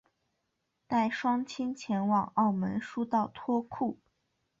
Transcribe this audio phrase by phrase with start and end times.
[0.87, 3.99] 带双亲前往澳门输到脱裤